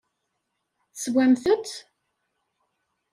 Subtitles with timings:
[0.97, 1.69] Teswamt-t?